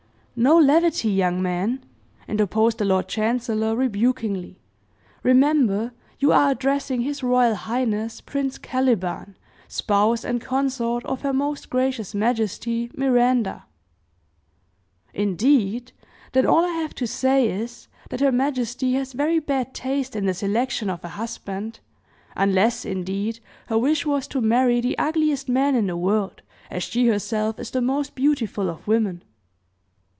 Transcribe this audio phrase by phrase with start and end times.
[0.33, 1.83] "No levity, young man!"
[2.27, 4.59] interposed the lord chancellor, rebukingly;
[5.23, 9.37] "remember, you are addressing His Royal Highness Prince Caliban,
[9.67, 13.65] Spouse, and Consort of Her Most Gracious Majesty, Miranda!"
[15.13, 15.91] "Indeed!
[16.31, 20.25] Then all I have to say, is, that her majesty has very bad taste in
[20.25, 21.81] the selection of a husband,
[22.35, 26.41] unless, indeed, her wish was to marry the ugliest man in the world,
[26.71, 29.23] as she herself is the most beautiful of women!"